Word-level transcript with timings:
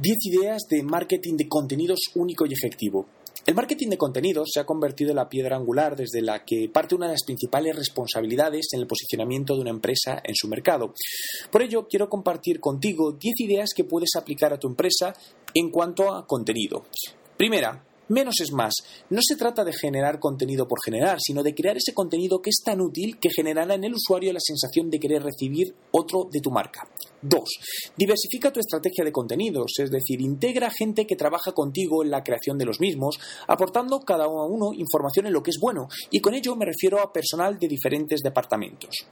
10 0.00 0.16
ideas 0.32 0.62
de 0.70 0.82
marketing 0.82 1.36
de 1.36 1.46
contenidos 1.46 2.00
único 2.14 2.46
y 2.46 2.54
efectivo. 2.54 3.04
El 3.44 3.54
marketing 3.54 3.90
de 3.90 3.98
contenidos 3.98 4.48
se 4.50 4.58
ha 4.58 4.64
convertido 4.64 5.10
en 5.10 5.16
la 5.16 5.28
piedra 5.28 5.56
angular 5.56 5.94
desde 5.94 6.22
la 6.22 6.42
que 6.42 6.70
parte 6.72 6.94
una 6.94 7.04
de 7.04 7.12
las 7.12 7.24
principales 7.24 7.76
responsabilidades 7.76 8.68
en 8.72 8.80
el 8.80 8.86
posicionamiento 8.86 9.54
de 9.54 9.60
una 9.60 9.68
empresa 9.68 10.22
en 10.24 10.34
su 10.34 10.48
mercado. 10.48 10.94
Por 11.50 11.60
ello, 11.60 11.86
quiero 11.86 12.08
compartir 12.08 12.60
contigo 12.60 13.12
10 13.12 13.40
ideas 13.40 13.74
que 13.76 13.84
puedes 13.84 14.16
aplicar 14.16 14.54
a 14.54 14.58
tu 14.58 14.68
empresa 14.68 15.12
en 15.52 15.70
cuanto 15.70 16.14
a 16.14 16.26
contenido. 16.26 16.86
Primera, 17.36 17.84
Menos 18.08 18.40
es 18.40 18.50
más. 18.50 18.74
No 19.10 19.20
se 19.22 19.36
trata 19.36 19.62
de 19.62 19.72
generar 19.72 20.18
contenido 20.18 20.66
por 20.66 20.80
generar, 20.84 21.18
sino 21.20 21.44
de 21.44 21.54
crear 21.54 21.76
ese 21.76 21.94
contenido 21.94 22.42
que 22.42 22.50
es 22.50 22.60
tan 22.64 22.80
útil 22.80 23.18
que 23.20 23.30
generará 23.30 23.74
en 23.74 23.84
el 23.84 23.94
usuario 23.94 24.32
la 24.32 24.40
sensación 24.40 24.90
de 24.90 24.98
querer 24.98 25.22
recibir 25.22 25.76
otro 25.92 26.26
de 26.28 26.40
tu 26.40 26.50
marca. 26.50 26.88
2. 27.22 27.44
Diversifica 27.96 28.52
tu 28.52 28.60
estrategia 28.60 29.04
de 29.04 29.12
contenidos, 29.12 29.72
es 29.78 29.90
decir, 29.90 30.20
integra 30.20 30.70
gente 30.70 31.06
que 31.06 31.16
trabaja 31.16 31.52
contigo 31.52 32.02
en 32.02 32.10
la 32.10 32.22
creación 32.22 32.58
de 32.58 32.64
los 32.64 32.80
mismos, 32.80 33.18
aportando 33.46 34.00
cada 34.00 34.26
uno 34.28 34.72
información 34.74 35.26
en 35.26 35.32
lo 35.32 35.42
que 35.42 35.50
es 35.50 35.58
bueno, 35.60 35.88
y 36.10 36.20
con 36.20 36.34
ello 36.34 36.56
me 36.56 36.66
refiero 36.66 37.00
a 37.00 37.12
personal 37.12 37.58
de 37.58 37.68
diferentes 37.68 38.20
departamentos. 38.20 39.06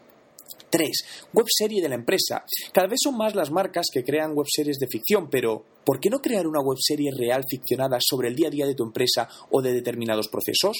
3. 0.71 0.91
Webserie 1.33 1.83
de 1.83 1.89
la 1.89 1.95
empresa. 1.95 2.45
Cada 2.73 2.89
vez 2.89 2.99
son 3.03 3.17
más 3.17 3.35
las 3.35 3.51
marcas 3.51 3.87
que 3.93 4.05
crean 4.05 4.37
webseries 4.37 4.79
de 4.79 4.87
ficción, 4.87 5.29
pero 5.31 5.65
¿por 5.85 5.99
qué 5.99 6.11
no 6.11 6.19
crear 6.19 6.47
una 6.47 6.61
webserie 6.61 7.11
real 7.17 7.43
ficcionada 7.49 7.99
sobre 8.01 8.29
el 8.29 8.37
día 8.37 8.49
a 8.49 8.51
día 8.51 8.67
de 8.67 8.75
tu 8.75 8.85
empresa 8.85 9.29
o 9.51 9.63
de 9.63 9.73
determinados 9.73 10.29
procesos? 10.29 10.77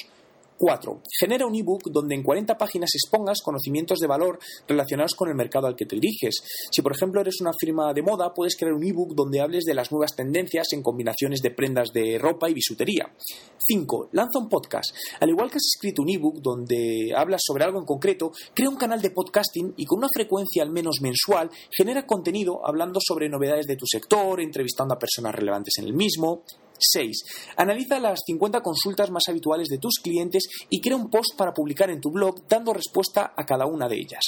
4. 0.59 1.01
Genera 1.19 1.47
un 1.47 1.55
ebook 1.55 1.89
donde 1.89 2.15
en 2.15 2.21
40 2.21 2.57
páginas 2.57 2.91
expongas 2.93 3.41
conocimientos 3.41 3.99
de 3.99 4.07
valor 4.07 4.39
relacionados 4.67 5.15
con 5.15 5.29
el 5.29 5.35
mercado 5.35 5.67
al 5.67 5.75
que 5.75 5.85
te 5.85 5.95
diriges. 5.95 6.43
Si, 6.69 6.81
por 6.81 6.91
ejemplo, 6.91 7.21
eres 7.21 7.39
una 7.39 7.53
firma 7.57 7.93
de 7.93 8.01
moda, 8.01 8.33
puedes 8.33 8.57
crear 8.57 8.73
un 8.73 8.85
ebook 8.85 9.15
donde 9.15 9.39
hables 9.39 9.63
de 9.63 9.73
las 9.73 9.91
nuevas 9.91 10.15
tendencias 10.15 10.67
en 10.73 10.83
combinaciones 10.83 11.41
de 11.41 11.51
prendas 11.51 11.93
de 11.93 12.19
ropa 12.19 12.49
y 12.49 12.53
bisutería. 12.53 13.09
5. 13.57 14.09
Lanza 14.11 14.39
un 14.39 14.49
podcast. 14.49 14.93
Al 15.21 15.29
igual 15.29 15.49
que 15.49 15.57
has 15.57 15.67
escrito 15.75 16.01
un 16.01 16.09
ebook 16.09 16.41
donde 16.41 17.13
hablas 17.15 17.41
sobre 17.45 17.63
algo 17.63 17.79
en 17.79 17.85
concreto, 17.85 18.31
crea 18.53 18.69
un 18.69 18.75
canal 18.75 19.01
de 19.01 19.11
podcasting 19.11 19.73
y 19.77 19.85
con 19.85 19.99
una 19.99 20.09
frecuencia 20.13 20.63
al 20.63 20.71
menos 20.71 20.99
mensual 21.01 21.49
genera 21.71 22.05
contenido 22.05 22.65
hablando 22.65 22.99
sobre 23.01 23.29
novedades 23.29 23.65
de 23.65 23.77
tu 23.77 23.85
sector, 23.85 24.41
entrevistando 24.41 24.93
a 24.93 24.99
personas 24.99 25.35
relevantes 25.35 25.77
en 25.77 25.85
el 25.85 25.93
mismo. 25.93 26.43
6. 26.79 27.23
Analiza 27.57 27.99
las 27.99 28.19
50 28.25 28.61
consultas 28.61 29.11
más 29.11 29.23
habituales 29.27 29.67
de 29.67 29.77
tus 29.77 29.99
clientes 29.99 30.47
y 30.69 30.81
crea 30.81 30.95
un 30.95 31.09
post 31.09 31.35
para 31.37 31.53
publicar 31.53 31.89
en 31.89 32.01
tu 32.01 32.11
blog 32.11 32.47
dando 32.47 32.73
respuesta 32.73 33.33
a 33.35 33.45
cada 33.45 33.65
una 33.65 33.87
de 33.87 33.97
ellas. 33.97 34.21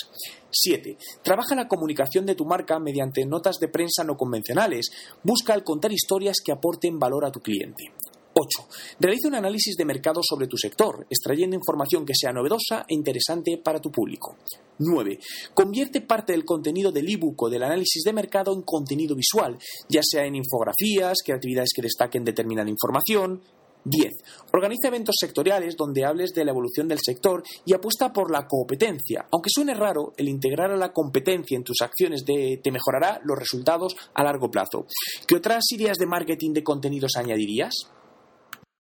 7. 0.52 0.97
Trabaja 1.23 1.55
la 1.55 1.67
comunicación 1.67 2.25
de 2.25 2.35
tu 2.35 2.45
marca 2.45 2.79
mediante 2.79 3.25
notas 3.25 3.57
de 3.59 3.69
prensa 3.69 4.03
no 4.03 4.17
convencionales. 4.17 4.89
Busca 5.23 5.53
al 5.53 5.63
contar 5.63 5.91
historias 5.91 6.38
que 6.44 6.52
aporten 6.52 6.99
valor 6.99 7.25
a 7.25 7.31
tu 7.31 7.39
cliente. 7.39 7.91
8. 8.33 8.67
Realiza 9.03 9.30
un 9.30 9.33
análisis 9.33 9.75
de 9.75 9.83
mercado 9.83 10.21
sobre 10.21 10.45
tu 10.45 10.57
sector, 10.57 11.07
extrayendo 11.09 11.55
información 11.55 12.05
que 12.05 12.13
sea 12.13 12.31
novedosa 12.31 12.85
e 12.88 12.94
interesante 12.94 13.57
para 13.57 13.81
tu 13.81 13.89
público. 13.89 14.38
9. 14.77 15.17
Convierte 15.55 16.02
parte 16.02 16.33
del 16.33 16.45
contenido 16.45 16.91
del 16.91 17.09
ebook 17.09 17.41
o 17.41 17.49
del 17.49 17.63
análisis 17.63 18.03
de 18.03 18.13
mercado 18.13 18.53
en 18.53 18.61
contenido 18.61 19.16
visual, 19.16 19.57
ya 19.89 20.02
sea 20.03 20.25
en 20.25 20.35
infografías, 20.35 21.17
creatividades 21.25 21.72
que 21.75 21.81
destaquen 21.81 22.23
determinada 22.23 22.69
información, 22.69 23.41
10. 23.85 24.11
Organiza 24.53 24.89
eventos 24.89 25.16
sectoriales 25.19 25.75
donde 25.75 26.05
hables 26.05 26.29
de 26.33 26.45
la 26.45 26.52
evolución 26.52 26.88
del 26.88 26.99
sector 27.03 27.41
y 27.66 27.73
apuesta 27.73 28.13
por 28.13 28.29
la 28.29 28.45
competencia. 28.45 29.25
Aunque 29.31 29.49
suene 29.52 29.73
raro, 29.73 30.13
el 30.16 30.29
integrar 30.29 30.69
a 30.69 30.77
la 30.77 30.94
competencia 30.94 31.57
en 31.57 31.63
tus 31.63 31.81
acciones 31.81 32.23
te 32.23 32.72
mejorará 32.72 33.19
los 33.23 33.39
resultados 33.39 33.95
a 34.13 34.23
largo 34.23 34.52
plazo. 34.52 34.85
¿Qué 35.25 35.38
otras 35.38 35.63
ideas 35.72 35.97
de 35.97 36.05
marketing 36.05 36.53
de 36.53 36.63
contenidos 36.63 37.16
añadirías? 37.16 37.73